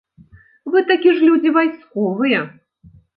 [0.75, 2.39] Вы такі ж людзі вайсковыя.